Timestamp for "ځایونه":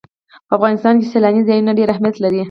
1.49-1.71